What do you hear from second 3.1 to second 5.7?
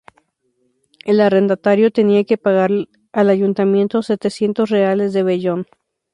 al Ayuntamiento setecientos reales de vellón.